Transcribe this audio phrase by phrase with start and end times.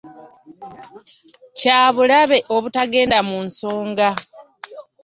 [1.57, 4.09] Kyabulabe obutagenda mu nsonga.